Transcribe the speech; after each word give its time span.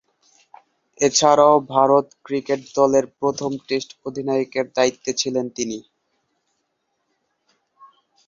এছাড়াও, 0.99 1.55
ভারত 1.73 2.05
ক্রিকেট 2.25 2.61
দলের 2.77 3.05
প্রথম 3.19 3.51
টেস্ট 3.67 3.89
অধিনায়কের 4.07 4.65
দায়িত্বে 4.77 5.11
ছিলেন 5.13 5.45
তিনি। 5.57 5.77